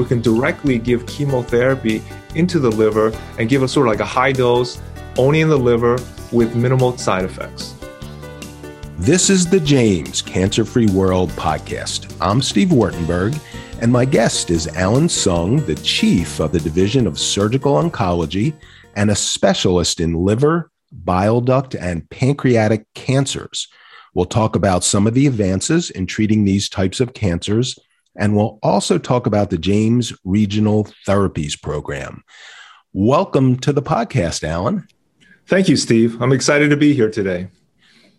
[0.00, 2.02] we can directly give chemotherapy
[2.34, 4.80] into the liver and give a sort of like a high dose
[5.18, 5.98] only in the liver
[6.32, 7.74] with minimal side effects.
[8.96, 12.16] This is the James Cancer Free World podcast.
[12.18, 13.38] I'm Steve Wartenberg,
[13.82, 18.54] and my guest is Allan Tsung, the chief of the Division of Surgical Oncology
[18.96, 23.68] and a specialist in liver, bile duct, and pancreatic cancers.
[24.14, 27.78] We'll talk about some of the advances in treating these types of cancers,
[28.20, 32.22] and we'll also talk about the James Regional Therapies Program.
[32.92, 34.86] Welcome to the podcast, Allan.
[35.46, 36.20] Thank you, Steve.
[36.20, 37.48] I'm excited to be here today.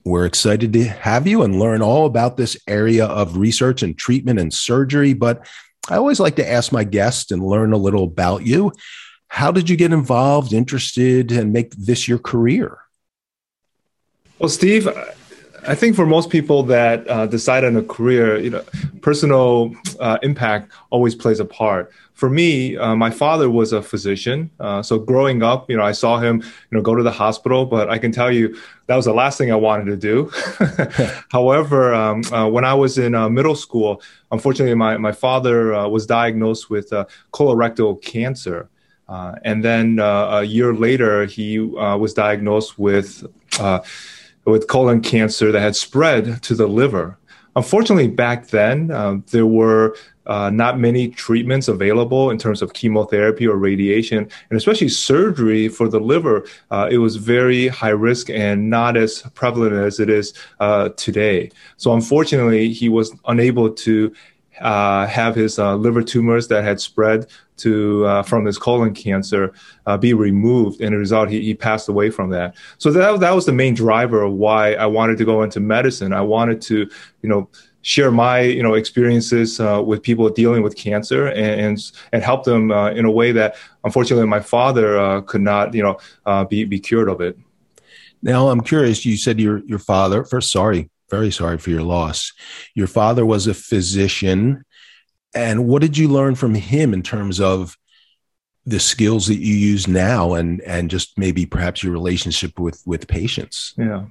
[0.03, 4.39] We're excited to have you and learn all about this area of research and treatment
[4.39, 5.13] and surgery.
[5.13, 5.47] But
[5.87, 8.71] I always like to ask my guests and learn a little about you.
[9.27, 12.79] How did you get involved, interested, and make this your career?
[14.39, 14.89] Well, Steve,
[15.67, 18.63] I think for most people that uh, decide on a career, you know,
[19.01, 21.91] personal uh, impact always plays a part.
[22.15, 25.91] For me, uh, my father was a physician, uh, so growing up, you know, I
[25.91, 27.65] saw him, you know, go to the hospital.
[27.65, 30.31] But I can tell you that was the last thing I wanted to do.
[31.31, 34.01] However, um, uh, when I was in uh, middle school,
[34.31, 36.89] unfortunately, my my father was diagnosed with
[37.33, 38.69] colorectal cancer.
[39.43, 43.25] and then a year later, he was diagnosed with
[44.45, 47.17] with colon cancer that had spread to the liver.
[47.55, 53.45] Unfortunately, back then, uh, there were uh, not many treatments available in terms of chemotherapy
[53.45, 56.45] or radiation, and especially surgery for the liver.
[56.69, 61.51] Uh, it was very high risk and not as prevalent as it is uh, today.
[61.77, 64.13] So, unfortunately, he was unable to
[64.61, 67.27] uh, have his uh, liver tumors that had spread
[67.57, 69.53] to uh, from his colon cancer
[69.85, 70.81] uh, be removed.
[70.81, 72.55] And as a result, he, he passed away from that.
[72.77, 76.13] So that that was the main driver of why I wanted to go into medicine.
[76.13, 76.89] I wanted to,
[77.21, 77.49] you know,
[77.83, 82.43] share my you know experiences uh, with people dealing with cancer and and, and help
[82.43, 86.45] them uh, in a way that unfortunately my father uh, could not you know uh,
[86.45, 87.37] be be cured of it.
[88.21, 89.05] Now I'm curious.
[89.05, 90.23] You said your your father.
[90.23, 92.33] First, sorry, very sorry for your loss.
[92.73, 94.63] Your father was a physician.
[95.35, 97.77] And what did you learn from him in terms of
[98.65, 103.07] the skills that you use now and and just maybe perhaps your relationship with with
[103.07, 103.73] patients?
[103.77, 104.05] Yeah.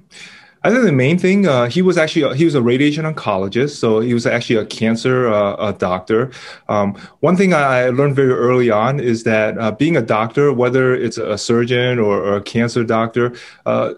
[0.63, 3.99] I think the main thing uh, he was actually he was a radiation oncologist, so
[3.99, 6.31] he was actually a cancer uh, a doctor.
[6.69, 10.93] Um, one thing I learned very early on is that uh, being a doctor, whether
[10.93, 13.33] it's a surgeon or, or a cancer doctor,
[13.65, 13.93] uh,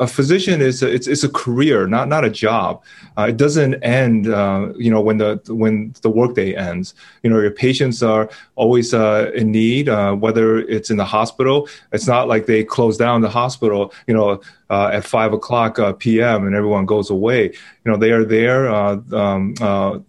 [0.00, 2.82] a physician is a, it's it's a career, not not a job.
[3.18, 6.94] Uh, it doesn't end, uh, you know, when the when the workday ends.
[7.22, 11.68] You know, your patients are always uh, in need, uh, whether it's in the hospital.
[11.92, 14.40] It's not like they close down the hospital, you know,
[14.70, 16.46] uh, at five o'clock uh, p.m.
[16.46, 17.44] and everyone goes away.
[17.84, 19.54] You know, they are there um,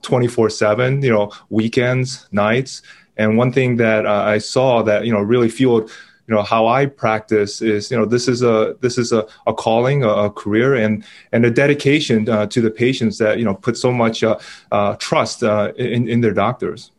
[0.02, 1.02] twenty four seven.
[1.02, 2.81] You know, weekends, nights.
[3.18, 5.91] And one thing that I saw that you know really fueled
[6.27, 9.53] you know how I practice is you know this is a this is a, a
[9.53, 13.55] calling a, a career and and a dedication uh, to the patients that you know
[13.55, 14.37] put so much uh,
[14.71, 16.91] uh, trust uh, in in their doctors.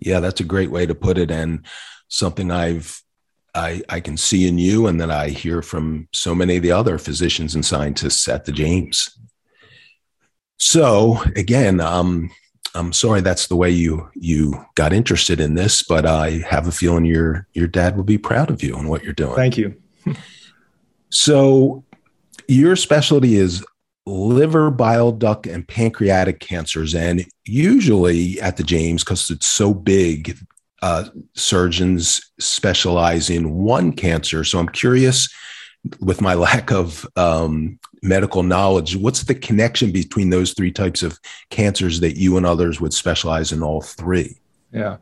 [0.00, 1.64] Yeah, that's a great way to put it, and
[2.08, 3.02] something I've
[3.54, 6.72] I, I can see in you and that I hear from so many of the
[6.72, 9.18] other physicians and scientists at the James.
[10.58, 12.30] So again, um,
[12.74, 16.72] I'm sorry that's the way you you got interested in this, but I have a
[16.72, 19.36] feeling your your dad will be proud of you and what you're doing.
[19.36, 19.76] Thank you.
[21.10, 21.84] so
[22.48, 23.64] your specialty is
[24.06, 30.38] liver, bile duct, and pancreatic cancers, and usually at the James, because it's so big,
[30.82, 31.04] uh,
[31.34, 34.44] surgeons specialize in one cancer.
[34.44, 35.32] So I'm curious
[36.00, 41.18] with my lack of um, medical knowledge, what's the connection between those three types of
[41.50, 44.36] cancers that you and others would specialize in all three?
[44.72, 44.96] Yeah.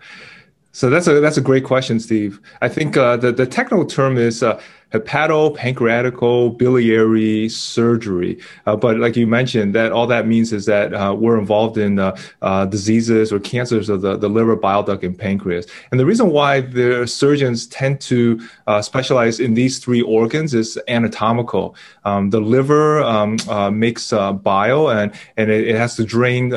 [0.72, 2.40] So that's a that's a great question, Steve.
[2.60, 4.60] I think uh, the the technical term is uh,
[4.92, 8.38] hepatopancreaticobiliary surgery.
[8.66, 11.98] Uh, but like you mentioned, that all that means is that uh, we're involved in
[11.98, 15.66] uh, uh diseases or cancers of the, the liver, bile duct, and pancreas.
[15.90, 20.76] And the reason why the surgeons tend to uh, specialize in these three organs is
[20.88, 21.76] anatomical.
[22.04, 26.52] Um, the liver um, uh, makes bile and, and it, it, has to drain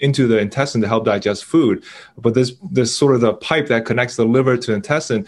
[0.00, 1.84] into the intestine to help digest food.
[2.18, 5.26] But this, this sort of the pipe that connects the liver to the intestine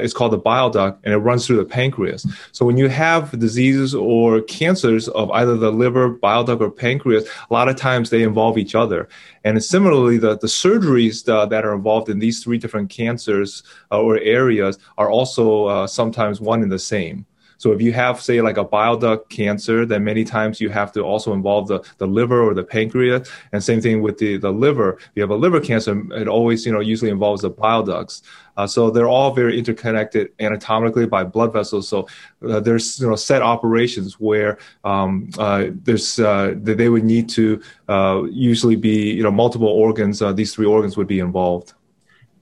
[0.00, 2.26] is called the bile duct and it runs through the pancreas pancreas.
[2.52, 7.24] So when you have diseases or cancers of either the liver, bile duct, or pancreas,
[7.50, 9.08] a lot of times they involve each other.
[9.44, 14.00] And similarly, the, the surgeries uh, that are involved in these three different cancers uh,
[14.00, 17.24] or areas are also uh, sometimes one and the same.
[17.58, 20.92] So if you have, say, like a bile duct cancer, then many times you have
[20.92, 23.28] to also involve the, the liver or the pancreas.
[23.52, 24.94] And same thing with the, the liver.
[24.94, 28.22] If you have a liver cancer, it always, you know, usually involves the bile ducts.
[28.58, 31.88] Uh, so they're all very interconnected anatomically by blood vessels.
[31.88, 32.08] So
[32.48, 37.62] uh, there's you know set operations where um, uh, there's uh, they would need to
[37.88, 40.20] uh, usually be you know multiple organs.
[40.20, 41.74] Uh, these three organs would be involved.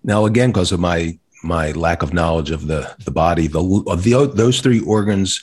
[0.04, 3.62] Now again, because of my my lack of knowledge of the the body, the
[3.96, 5.42] the those three organs.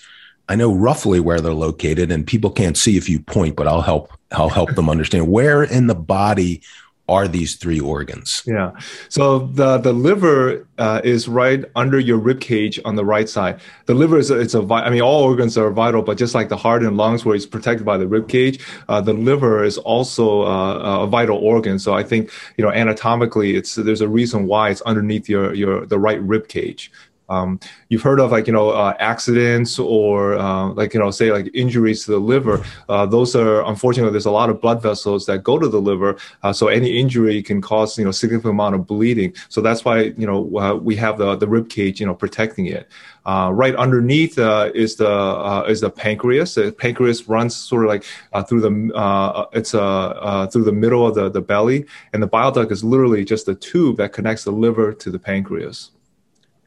[0.50, 3.82] I know roughly where they're located, and people can't see if you point, but I'll
[3.82, 4.12] help.
[4.32, 6.62] I'll help them understand where in the body
[7.10, 8.44] are these three organs?
[8.46, 8.72] Yeah.
[9.10, 13.60] So the the liver uh, is right under your rib cage on the right side.
[13.88, 16.48] The liver is a, it's a I mean all organs are vital, but just like
[16.48, 19.78] the heart and lungs, where it's protected by the rib cage, uh, the liver is
[19.80, 21.78] also uh, a vital organ.
[21.78, 25.86] So I think you know anatomically, it's there's a reason why it's underneath your your
[25.86, 26.92] the right rib cage.
[27.34, 27.60] Um,
[27.90, 31.50] you've heard of like you know uh, accidents or uh, like you know say like
[31.54, 32.64] injuries to the liver.
[32.90, 36.18] Uh, those are unfortunately there's a lot of blood vessels that go to the liver,
[36.44, 39.34] uh, so any injury can cause you know significant amount of bleeding.
[39.50, 42.68] So that's why you know uh, we have the the rib cage you know protecting
[42.68, 42.88] it.
[43.26, 46.56] Uh, right underneath is the is the pancreas.
[46.56, 48.04] The pancreas runs sort of like
[48.48, 52.84] through the it's through the middle of the the belly, and the bile duct is
[52.84, 55.92] literally just a tube that connects the liver to the pancreas.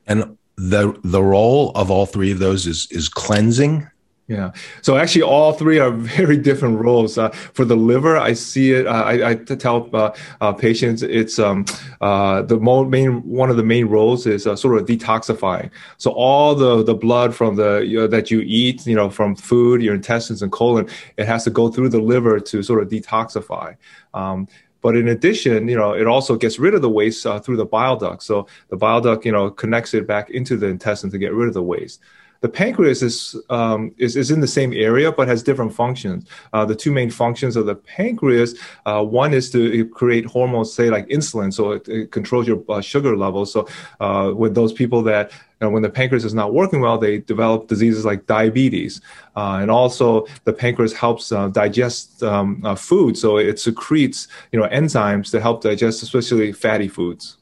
[0.06, 3.88] And the the role of all three of those is is cleansing
[4.28, 4.50] yeah.
[4.82, 7.16] So actually, all three are very different roles.
[7.16, 8.86] Uh, for the liver, I see it.
[8.86, 11.64] Uh, I, I tell uh, uh, patients it's um,
[12.00, 15.70] uh, the main one of the main roles is uh, sort of detoxifying.
[15.98, 19.36] So all the the blood from the you know, that you eat, you know, from
[19.36, 22.88] food, your intestines and colon, it has to go through the liver to sort of
[22.88, 23.76] detoxify.
[24.12, 24.48] Um,
[24.86, 27.64] but in addition, you know, it also gets rid of the waste uh, through the
[27.64, 28.22] bile duct.
[28.22, 31.48] So the bile duct, you know, connects it back into the intestine to get rid
[31.48, 31.98] of the waste.
[32.40, 36.28] The pancreas is, um, is, is in the same area but has different functions.
[36.52, 38.54] Uh, the two main functions of the pancreas,
[38.84, 42.80] uh, one is to create hormones, say like insulin, so it, it controls your uh,
[42.80, 43.52] sugar levels.
[43.52, 43.66] So
[43.98, 47.66] uh, with those people that and when the pancreas is not working well, they develop
[47.66, 49.00] diseases like diabetes.
[49.34, 54.60] Uh, and also, the pancreas helps uh, digest um, uh, food, so it secretes, you
[54.60, 57.38] know, enzymes to help digest, especially fatty foods.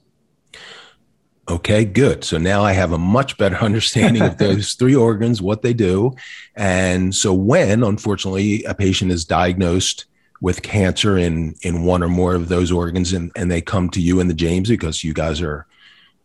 [1.49, 2.25] Okay, good.
[2.25, 6.15] So now I have a much better understanding of those three organs, what they do.
[6.55, 10.07] And so when, unfortunately, a patient is diagnosed
[10.41, 14.01] with cancer in, in one or more of those organs and, and they come to
[14.01, 15.67] you in the James because you guys are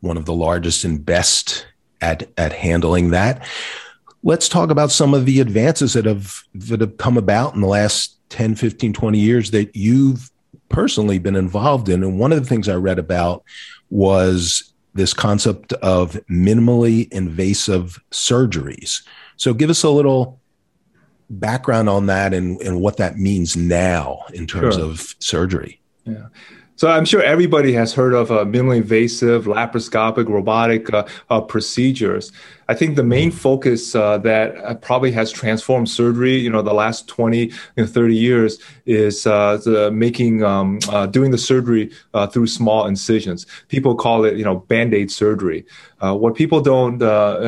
[0.02, 1.66] one of the largest and best
[2.02, 3.46] at, at handling that.
[4.24, 7.68] Let's talk about some of the advances that have, that have come about in the
[7.68, 10.30] last 10, 15, 20 years that you've
[10.68, 12.04] personally been involved in.
[12.04, 13.44] And one of the things I read about
[13.90, 19.02] was this concept of minimally invasive surgeries.
[19.38, 20.40] So, give us a little
[21.30, 24.84] background on that and, and what that means now in terms sure.
[24.86, 25.80] of surgery.
[26.06, 26.28] Yeah.
[26.80, 32.32] So I'm sure everybody has heard of uh, minimally invasive, laparoscopic, robotic uh, uh, procedures.
[32.70, 36.74] I think the main focus uh, that uh, probably has transformed surgery, you know, the
[36.74, 40.80] last 20, you know, 30 years is uh, the making, um,
[41.12, 41.92] doing the surgery
[42.32, 43.46] through small incisions.
[43.68, 45.66] People call it, you know, band-aid surgery.
[46.00, 47.02] what people don't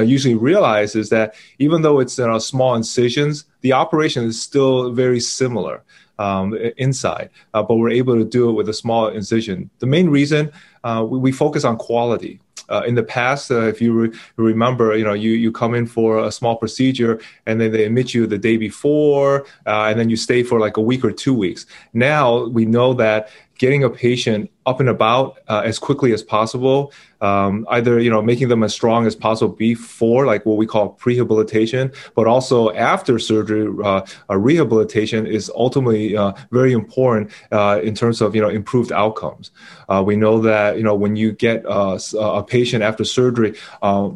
[0.05, 4.91] usually realize is that even though it's you know, small incisions, the operation is still
[4.91, 5.83] very similar
[6.21, 9.69] um, inside, uh, but we're able to do it with a small incision.
[9.79, 10.51] The main reason
[10.83, 12.39] uh, we, we, focus on quality.
[12.69, 15.85] Uh, in the past, uh, if you re- remember, you know, you, you come in
[15.85, 20.09] for a small procedure and then they admit you the day before, uh, and then
[20.09, 21.65] you stay for like a week or two weeks.
[21.93, 23.29] Now we know that
[23.61, 26.91] getting a patient up and about uh, as quickly as possible
[27.21, 30.97] um, either you know making them as strong as possible before like what we call
[30.99, 38.19] prehabilitation but also after surgery uh, rehabilitation is ultimately uh, very important uh, in terms
[38.19, 39.51] of you know improved outcomes.
[39.89, 43.53] Uh, we know that you know when you get uh, a patient after surgery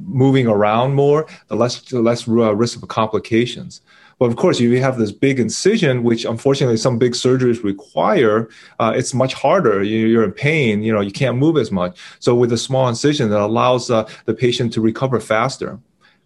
[0.07, 3.81] moving around more the less the less risk of complications
[4.17, 8.50] but of course, if you have this big incision, which unfortunately some big surgeries require,
[8.79, 9.84] uh, it's much harder.
[9.84, 10.84] You're in pain.
[10.84, 12.00] You know, you can't move as much.
[12.19, 15.79] So with a small incision, that allows uh, the patient to recover faster.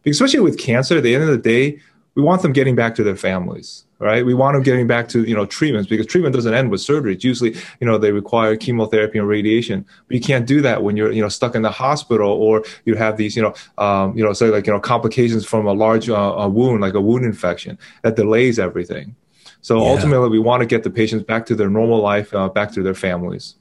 [0.03, 1.79] Because especially with cancer, at the end of the day,
[2.15, 4.25] we want them getting back to their families right?
[4.25, 7.13] We want them getting back to you know treatments because treatment doesn't end with surgery.
[7.13, 9.85] It's usually you know they require chemotherapy and radiation.
[10.07, 12.95] But you can't do that when you're you know stuck in the hospital or you
[12.95, 16.09] have these you know um, you know say like you know complications from a large
[16.09, 19.15] uh, a wound like a wound infection that delays everything.
[19.61, 19.91] So yeah.
[19.91, 22.81] ultimately we want to get the patients back to their normal life uh, back to
[22.81, 23.55] their families.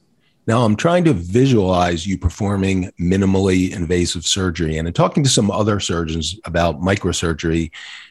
[0.47, 4.79] Now, I'm trying to visualize you performing minimally invasive surgery.
[4.79, 7.71] And in talking to some other surgeons about microsurgery,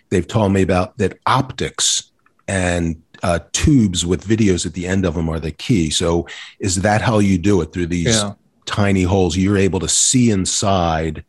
[0.10, 2.12] they've told me about that optics
[2.48, 5.90] and uh, tubes with videos at the end of them are the key.
[5.90, 6.28] So,
[6.60, 8.34] is that how you do it through these yeah.
[8.66, 9.36] tiny holes?
[9.38, 11.24] You're able to see inside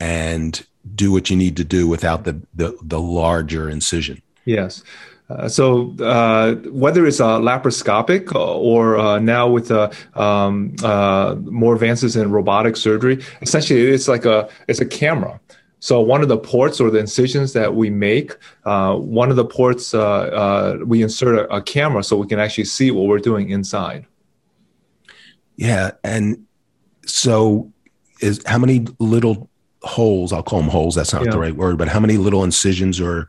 [0.00, 4.22] and do what you need to do without the, the, the larger incision.
[4.44, 4.82] Yes.
[5.30, 11.74] Uh, so uh, whether it's uh, laparoscopic or uh, now with uh, um, uh, more
[11.74, 15.38] advances in robotic surgery, essentially it's like a it's a camera.
[15.80, 19.44] So one of the ports or the incisions that we make, uh, one of the
[19.44, 23.18] ports uh, uh, we insert a, a camera so we can actually see what we're
[23.18, 24.06] doing inside.
[25.56, 26.46] Yeah, and
[27.06, 27.72] so
[28.20, 29.48] is how many little
[29.82, 30.32] holes?
[30.32, 30.94] I'll call them holes.
[30.94, 31.30] That's not yeah.
[31.30, 33.28] the right word, but how many little incisions or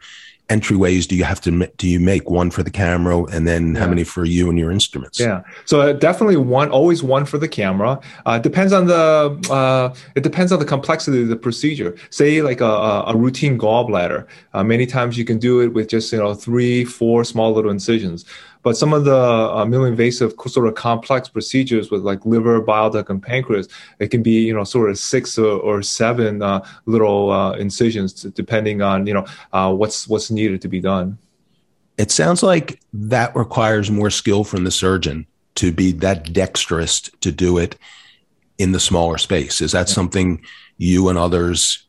[0.50, 2.30] entryways do you have to do you make?
[2.30, 3.82] One for the camera and then yeah.
[3.82, 5.20] how many for you and your instruments?
[5.20, 5.44] Yeah.
[5.66, 8.00] So uh, definitely one always one for the camera.
[8.26, 11.96] Uh, depends on the uh, it depends on the complexity of the procedure.
[12.10, 14.28] Say like a, a routine gallbladder.
[14.54, 17.72] Uh, many times you can do it with just you know three four small little
[17.72, 18.26] incisions
[18.62, 22.90] but some of the uh, minimally invasive sort of complex procedures with like liver, bile
[22.90, 23.68] duct, and pancreas,
[24.00, 28.14] it can be you know sort of six or, or seven uh, little uh, incisions,
[28.14, 31.18] depending on you know uh, what's what's needed to be done.
[31.98, 35.26] It sounds like that requires more skill from the surgeon
[35.56, 37.78] to be that dexterous to do it
[38.58, 39.62] in the smaller space.
[39.62, 39.94] Is that yeah.
[39.94, 40.42] something
[40.78, 41.86] you and others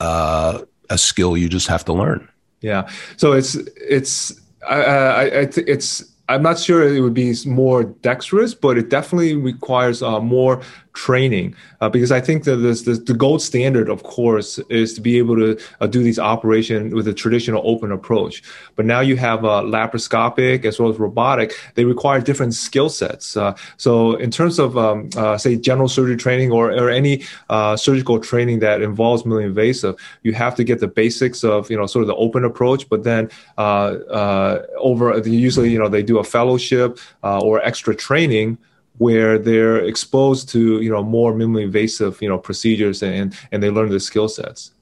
[0.00, 2.28] uh, a skill you just have to learn?
[2.60, 2.88] Yeah.
[3.16, 8.54] So it's it's I, I, I it's I'm not sure it would be more dexterous,
[8.54, 13.14] but it definitely requires uh, more training uh, because I think that this, this, the
[13.14, 17.14] gold standard, of course, is to be able to uh, do these operations with a
[17.14, 18.42] traditional open approach.
[18.76, 23.36] But now you have uh, laparoscopic as well as robotic; they require different skill sets.
[23.36, 27.76] Uh, so, in terms of um, uh, say general surgery training or, or any uh,
[27.76, 31.86] surgical training that involves minimally invasive, you have to get the basics of you know
[31.86, 32.88] sort of the open approach.
[32.88, 38.58] But then over usually you know they do a fellowship or extra training
[38.98, 43.70] where they're exposed to you know more minimally invasive you know procedures and and they
[43.70, 44.72] learn the skill sets.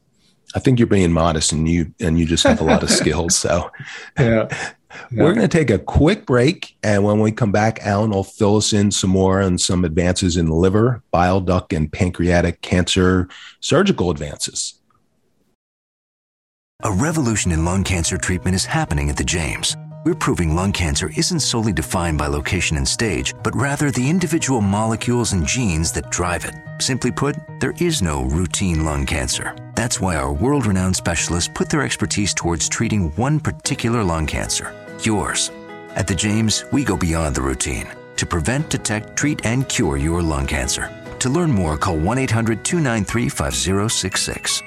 [0.54, 3.36] I think you're being modest and you and you just have a lot of skills.
[3.36, 3.70] So
[4.18, 4.48] yeah.
[5.10, 5.22] Yeah.
[5.22, 6.76] We're going to take a quick break.
[6.82, 10.36] And when we come back, Allan will fill us in some more on some advances
[10.36, 13.28] in liver, bile duct, and pancreatic cancer
[13.60, 14.74] surgical advances.
[16.82, 19.76] A revolution in lung cancer treatment is happening at the James.
[20.08, 24.62] We're proving lung cancer isn't solely defined by location and stage, but rather the individual
[24.62, 26.54] molecules and genes that drive it.
[26.80, 29.54] Simply put, there is no routine lung cancer.
[29.74, 34.74] That's why our world renowned specialists put their expertise towards treating one particular lung cancer
[35.02, 35.50] yours.
[35.94, 37.86] At the James, we go beyond the routine
[38.16, 40.90] to prevent, detect, treat, and cure your lung cancer.
[41.18, 44.62] To learn more, call 1 800 293 5066.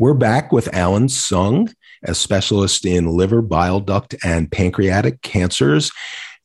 [0.00, 1.74] We're back with Allan Tsung,
[2.04, 5.90] a specialist in liver, bile duct, and pancreatic cancers.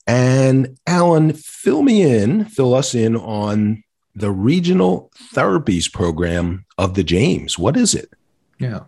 [0.07, 3.83] And Allan, fill me in, fill us in on
[4.15, 7.59] the regional therapies program of the James.
[7.59, 8.09] What is it?
[8.59, 8.85] Yeah.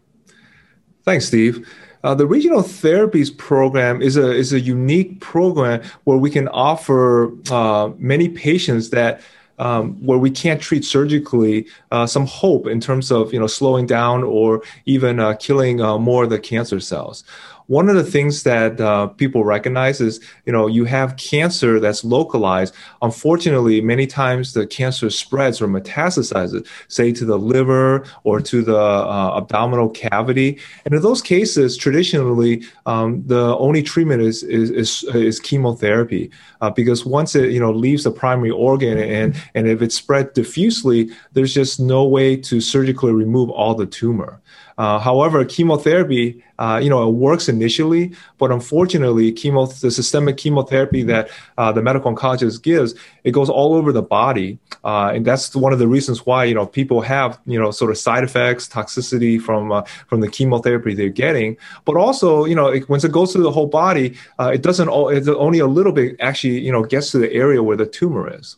[1.03, 1.67] Thanks, Steve.
[2.03, 7.31] Uh, the regional therapies program is a is a unique program where we can offer
[7.51, 9.21] uh, many patients that
[9.59, 13.85] um, where we can't treat surgically, uh, some hope in terms of you know slowing
[13.85, 17.23] down or even uh, killing uh, more of the cancer cells
[17.67, 22.03] one of the things that uh, people recognize is you know you have cancer that's
[22.03, 22.73] localized.
[23.01, 28.77] Unfortunately many times the cancer spreads or metastasizes say to the liver or to the
[28.77, 30.59] uh, abdominal cavity.
[30.85, 36.31] And in those cases traditionally um, the only treatment is is, is, is chemotherapy
[36.61, 40.33] uh, because once it you know leaves the primary organ and and if it's spread
[40.33, 44.41] diffusely there's just no way to surgically remove all the tumor.
[44.77, 51.03] Uh, however, chemotherapy, uh, you know, it works initially, but unfortunately, chemo, the systemic chemotherapy
[51.03, 55.55] that uh, the medical oncologist gives, it goes all over the body, uh, and that's
[55.55, 58.67] one of the reasons why you know people have you know sort of side effects,
[58.67, 61.57] toxicity from uh, from the chemotherapy they're getting.
[61.83, 64.89] But also, you know, it, once it goes through the whole body, uh, it doesn't.
[64.89, 68.33] It's only a little bit actually, you know, gets to the area where the tumor
[68.33, 68.55] is.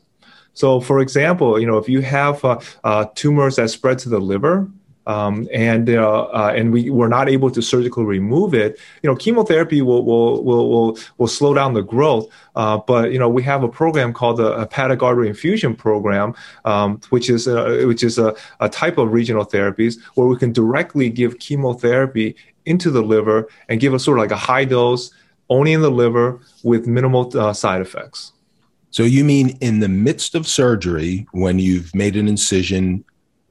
[0.54, 2.42] So, for example, you know, if you have
[3.14, 4.68] tumors that spread to the liver,
[5.08, 8.78] um, and uh, uh, and we were not able to surgically remove it.
[9.02, 13.18] You know, chemotherapy will will will will, will slow down the growth, uh, but you
[13.18, 16.36] know we have a program called the hepatic artery infusion program,
[16.66, 20.52] um, which is a, which is a, a type of regional therapies where we can
[20.52, 22.36] directly give chemotherapy
[22.66, 25.12] into the liver and give a sort of like a high dose
[25.50, 28.34] only in the liver with minimal uh, side effects.
[28.90, 33.06] So you mean in the midst of surgery, when you've made an incision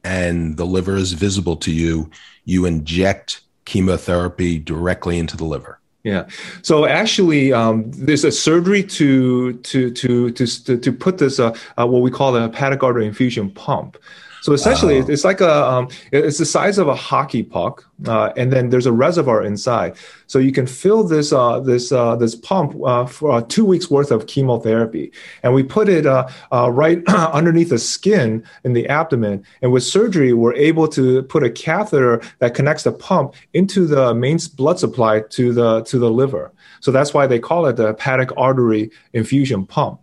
[0.07, 2.09] and the liver is visible to you,
[2.45, 5.81] you inject chemotherapy directly into the liver.
[6.05, 6.29] Yeah.
[6.63, 10.47] So actually, um, there's a surgery to to to to
[10.79, 13.99] to put this uh, uh, what we call a hepatic artery infusion pump.
[14.43, 15.07] So essentially, oh.
[15.09, 18.87] it's like a um, it's the size of a hockey puck, uh, and then there's
[18.87, 19.97] a reservoir inside.
[20.27, 23.91] So you can fill this uh, this uh, this pump uh, for uh, two weeks
[23.91, 25.13] worth of chemotherapy,
[25.43, 26.29] and we put it uh,
[26.71, 29.45] right underneath the skin in the abdomen.
[29.63, 34.15] And with surgery, we're able to put a catheter that connects the pump into the
[34.15, 36.53] main blood supply to the to the liver.
[36.81, 40.01] So that's why they call it the hepatic artery infusion pump.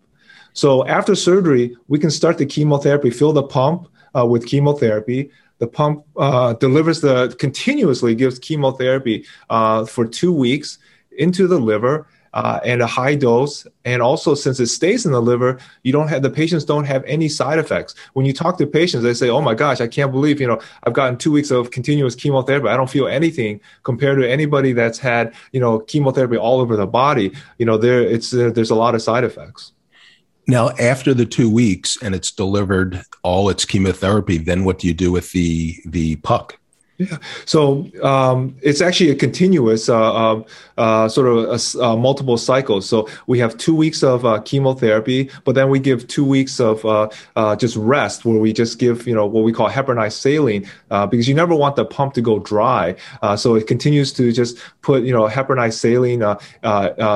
[0.54, 5.29] So after surgery, we can start the chemotherapy, fill the pump, uh, with chemotherapy.
[5.60, 10.77] The pump uh, delivers the continuously gives chemotherapy uh, for two weeks
[11.17, 12.08] into the liver.
[12.36, 13.67] Uh, and a high dose.
[13.86, 17.03] And also, since it stays in the liver, you don't have the patients don't have
[17.05, 17.93] any side effects.
[18.13, 20.60] When you talk to patients, they say, "Oh my gosh, I can't believe you know
[20.82, 22.70] I've gotten two weeks of continuous chemotherapy.
[22.70, 26.88] I don't feel anything compared to anybody that's had you know chemotherapy all over the
[26.88, 27.34] body.
[27.60, 29.72] You know, there it's uh, there's a lot of side effects."
[30.48, 34.94] Now, after the two weeks and it's delivered all its chemotherapy, then what do you
[34.94, 36.60] do with the the puck?
[36.98, 40.46] Yeah, so um, it's actually a continuous uh, um,
[40.78, 42.88] uh, sort of a, uh, multiple cycles.
[42.88, 46.86] So we have two weeks of uh, chemotherapy, but then we give two weeks of
[46.86, 51.28] uh, just rest, where we just give you know what we call heparinized saline, because
[51.28, 52.96] you never want the pump to go dry.
[53.38, 56.20] so it continues to just put you know heparinized saline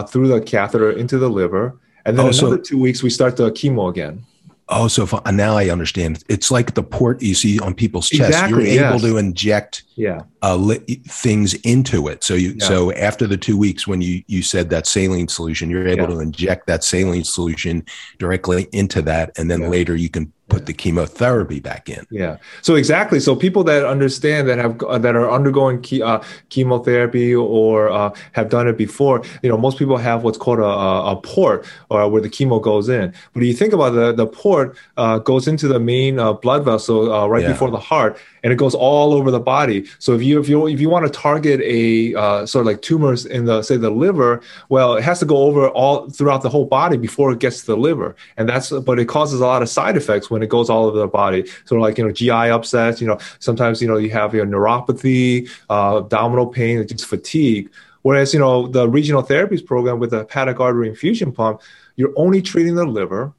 [0.08, 1.78] through the catheter into the liver.
[2.08, 4.26] And then oh, another so, two weeks, we start the chemo again.
[4.70, 6.24] Oh, so now I understand.
[6.28, 8.30] It's like the port you see on people's chest.
[8.30, 9.02] Exactly, You're able yes.
[9.02, 10.22] to inject yeah.
[10.42, 12.24] Uh, li- things into it.
[12.24, 12.66] So you yeah.
[12.66, 16.16] so after the two weeks when you you said that saline solution, you're able yeah.
[16.16, 17.86] to inject that saline solution
[18.20, 19.70] directly into that, and then yeah.
[19.70, 22.06] later you can put the chemotherapy back in.
[22.10, 22.38] Yeah.
[22.62, 23.20] So exactly.
[23.20, 28.14] So people that understand that have uh, that are undergoing ke- uh, chemotherapy or uh,
[28.34, 32.02] have done it before, you know, most people have what's called a, a port or
[32.02, 33.14] uh, where the chemo goes in.
[33.34, 36.64] But if you think about the the port uh, goes into the main uh, blood
[36.64, 37.52] vessel right yeah.
[37.52, 38.18] before the heart,
[38.48, 39.86] and it goes all over the body.
[40.00, 42.14] So if you if you if you want to target a
[42.48, 45.68] sort of like tumors in the say the liver, well, it has to go over
[45.70, 49.10] all throughout the whole body before it gets to the liver, and that's but it
[49.10, 51.50] causes a lot of side effects when when it goes all over the body.
[51.66, 55.50] So like, you know, GI upsets, you know, sometimes, you know, you have your neuropathy,
[55.68, 57.72] uh, abdominal pain, just fatigue.
[58.04, 61.62] Whereas, you know, the regional therapies program with the hepatic artery infusion pump,
[61.96, 63.34] you're only treating the liver.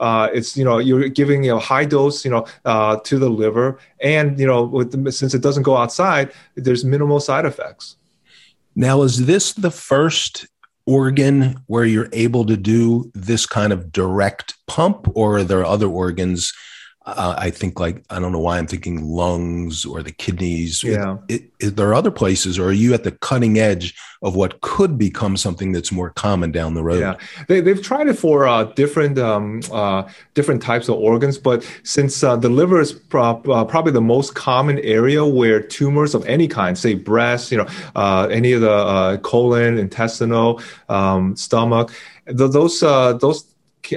[0.00, 3.28] Uh, it's you know you're giving you know high dose you know uh, to the
[3.28, 7.96] liver, and you know the, since it doesn't go outside, there's minimal side effects.
[8.74, 10.46] Now, is this the first
[10.86, 15.88] organ where you're able to do this kind of direct pump, or are there other
[15.88, 16.52] organs?
[17.06, 20.82] Uh, I think like I don't know why I'm thinking lungs or the kidneys.
[20.82, 24.98] Yeah, it, there other places, or are you at the cutting edge of what could
[24.98, 27.00] become something that's more common down the road?
[27.00, 31.66] Yeah, they, have tried it for uh, different um, uh, different types of organs, but
[31.82, 36.26] since uh, the liver is pro- uh, probably the most common area where tumors of
[36.26, 41.90] any kind, say breast, you know, uh, any of the colon, intestinal, um, stomach,
[42.26, 43.44] th- those those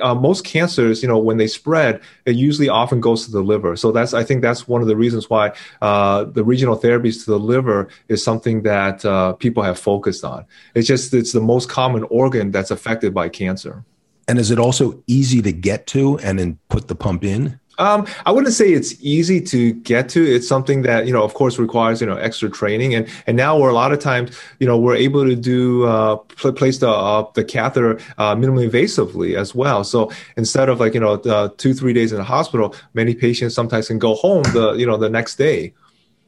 [0.02, 3.76] uh, most cancers, you know, when they spread, it usually often goes to the liver.
[3.76, 7.32] So that's, I think that's one of the reasons why uh, the regional therapies to
[7.32, 10.46] the liver is something that uh, people have focused on.
[10.76, 13.84] It's just, it's the most common organ that's affected by cancer.
[14.28, 17.60] And is it also easy to get to and then put the pump in?
[17.82, 20.24] Um, I wouldn't say it's easy to get to.
[20.24, 23.58] It's something that you know, of course, requires you know extra training, and and now
[23.58, 27.26] we're a lot of times you know we're able to do uh, place the uh,
[27.34, 29.84] the catheter uh, minimally invasively as well.
[29.84, 31.18] So instead of like you know
[31.58, 34.98] two three days in the hospital, many patients sometimes can go home the you know
[34.98, 35.74] the next day,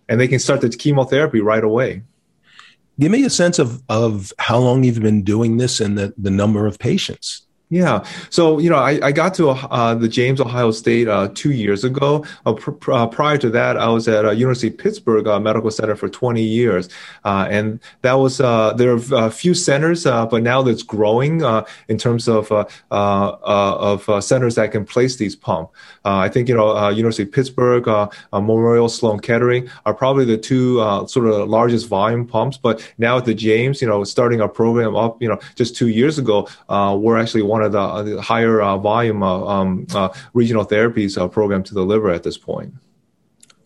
[0.09, 2.01] and they can start the chemotherapy right away.
[2.99, 6.31] Give me a sense of of how long you've been doing this and the the
[6.31, 7.45] number of patients.
[7.73, 8.05] Yeah.
[8.29, 11.83] So, you know, I, I got to uh, the James Ohio State uh, two years
[11.83, 12.23] ago.
[12.45, 15.71] Uh, pr- uh, prior to that, I was at uh, University of Pittsburgh uh, Medical
[15.71, 16.87] Center for 20 years.
[17.25, 21.41] Uh, and that was, uh, there are a uh, few centers, but now that's growing
[21.87, 22.51] in terms of,
[22.91, 25.73] of centers that can place these pumps.
[26.05, 27.87] I think, you know, University of Pittsburgh,
[28.31, 30.75] Memorial Sloan Kettering are probably the two
[31.07, 32.55] sort of largest volume pumps.
[32.55, 35.87] But now at the James, you know, starting our program up, you know, just two
[35.87, 39.87] years ago, we're actually one of the, uh, higher uh, volume uh, um,
[40.33, 42.73] regional therapies program to the liver at this point.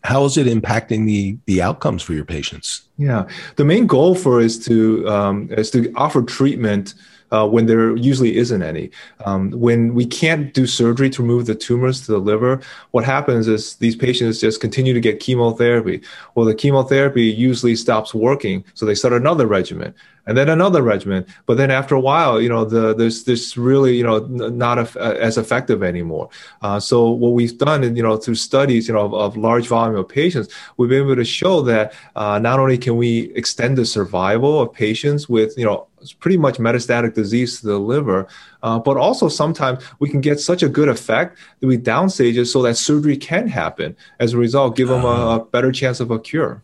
[0.04, 2.88] how is it impacting the the outcomes for your patients?
[2.96, 6.94] Yeah, the main goal for is to um, is to offer treatment
[7.30, 8.90] uh, when there usually isn't any.
[9.24, 12.60] Um, when we can't do surgery to remove the tumors to the liver,
[12.92, 16.00] what happens is these patients just continue to get chemotherapy.
[16.34, 19.94] Well, the chemotherapy usually stops working, so they start another regimen
[20.28, 21.26] and then another regimen.
[21.46, 25.00] But then after a while, you know, the, there's this really, you know, not a,
[25.20, 26.28] as effective anymore.
[26.60, 29.96] Uh, so what we've done, you know, through studies, you know, of, of, large volume
[29.96, 33.86] of patients, we've been able to show that uh, not only can we extend the
[33.86, 35.86] survival of patients with, you know,
[36.20, 38.28] pretty much metastatic disease to the liver,
[38.62, 42.46] uh, but also sometimes we can get such a good effect that we downstage it
[42.46, 43.96] so that surgery can happen.
[44.20, 45.38] As a result, give them a, a uh-huh.
[45.50, 46.62] better chance of a cure.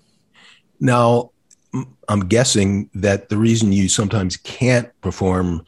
[0.81, 1.31] Now,
[2.08, 5.64] I'm guessing that the reason you sometimes can't perform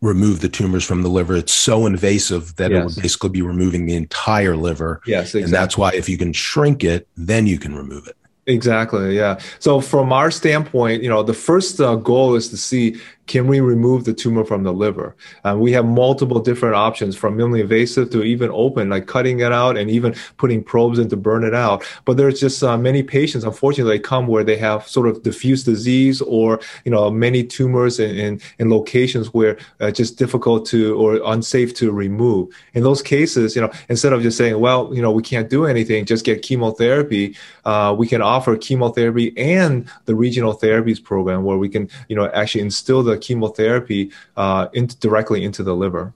[0.00, 2.80] remove the tumors from the liver, it's so invasive that yes.
[2.80, 5.00] it would basically be removing the entire liver.
[5.06, 5.42] Yes, exactly.
[5.42, 8.16] And that's why if you can shrink it, then you can remove it.
[8.46, 9.16] Exactly.
[9.16, 9.38] Yeah.
[9.58, 12.96] So from our standpoint, you know, the first uh, goal is to see
[13.28, 15.14] can we remove the tumor from the liver?
[15.44, 19.52] Uh, we have multiple different options from minimally invasive to even open, like cutting it
[19.52, 21.84] out and even putting probes in to burn it out.
[22.04, 26.20] But there's just uh, many patients, unfortunately, come where they have sort of diffuse disease
[26.22, 31.20] or, you know, many tumors in, in, in locations where uh, just difficult to or
[31.26, 32.48] unsafe to remove.
[32.72, 35.66] In those cases, you know, instead of just saying, well, you know, we can't do
[35.66, 37.36] anything, just get chemotherapy,
[37.66, 42.30] uh, we can offer chemotherapy and the regional therapies program where we can, you know,
[42.32, 46.14] actually instill the chemotherapy uh, into, directly into the liver.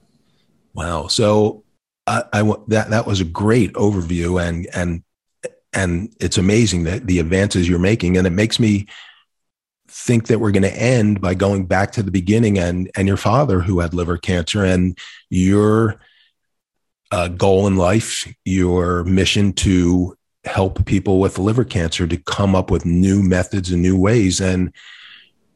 [0.73, 1.07] Wow.
[1.07, 1.63] So
[2.07, 5.03] I, I that that was a great overview, and and
[5.73, 8.87] and it's amazing that the advances you're making, and it makes me
[9.87, 13.17] think that we're going to end by going back to the beginning and and your
[13.17, 14.97] father who had liver cancer and
[15.29, 15.99] your
[17.11, 22.69] uh, goal in life, your mission to help people with liver cancer to come up
[22.71, 24.73] with new methods and new ways, and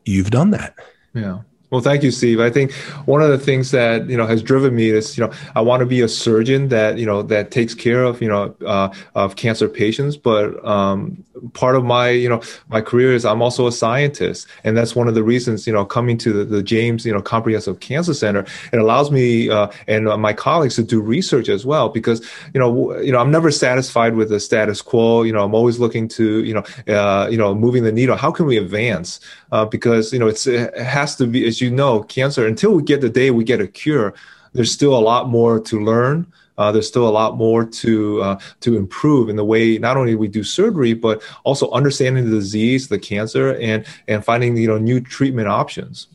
[0.06, 0.76] you've done that.
[1.18, 1.40] Yeah.
[1.70, 2.40] Well, thank you, Steve.
[2.40, 2.72] I think
[3.06, 5.82] one of the things that you know has driven me is you know I want
[5.82, 9.36] to be a surgeon that you know that takes care of you know uh, of
[9.36, 10.16] cancer patients.
[10.16, 14.76] But um, part of my you know my career is I'm also a scientist, and
[14.76, 17.80] that's one of the reasons you know coming to the, the James you know Comprehensive
[17.80, 22.22] Cancer Center it allows me uh, and my colleagues to do research as well because
[22.54, 25.24] you know you know I'm never satisfied with the status quo.
[25.24, 28.18] You know I'm always looking to you know uh, you know moving the needle.
[28.18, 29.20] How can we advance?
[29.52, 32.84] Uh, because you know it's it has to be as you know cancer until we
[32.84, 34.14] get the day we get a cure.
[34.54, 38.40] There's still a lot more to learn uh, there's still a lot more to uh,
[38.62, 42.88] to improve in the way not only we do surgery, but also understanding the disease,
[42.88, 46.08] the cancer, and and finding you know new treatment options.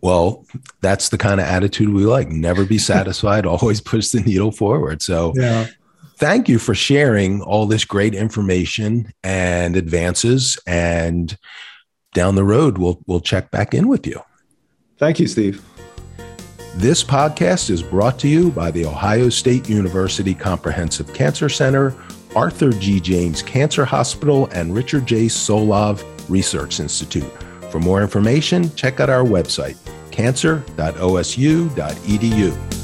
[0.00, 0.44] Well,
[0.80, 2.28] that's the kind of attitude we like.
[2.28, 3.46] Never be satisfied.
[3.46, 5.02] always push the needle forward.
[5.02, 5.66] So, yeah.
[6.16, 10.56] Thank you for sharing all this great information and advances.
[10.68, 11.36] And
[12.14, 14.20] down the road, we'll we'll check back in with you.
[14.98, 15.64] Thank you, Steve.
[16.76, 21.94] This podcast is brought to you by the Ohio State University Comprehensive Cancer Center,
[22.34, 22.98] Arthur G.
[22.98, 25.26] James Cancer Hospital, and Richard J.
[25.26, 27.30] Solove Research Institute.
[27.70, 29.76] For more information, check out our website,
[30.10, 32.81] cancer.osu.edu.